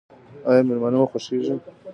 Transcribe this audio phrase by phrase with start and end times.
[0.49, 1.55] ایا میلمانه مو خوښیږي؟